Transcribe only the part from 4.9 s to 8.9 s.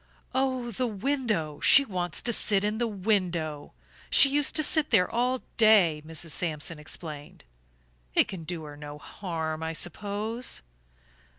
all day," Mrs. Sampson explained. "It can do her